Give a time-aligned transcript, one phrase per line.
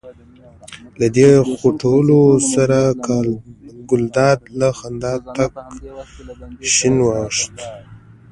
[0.99, 2.19] له دې خوټولو
[2.53, 2.79] سره
[3.89, 5.53] ګلداد له خندا تک
[6.73, 7.55] شین واوښت.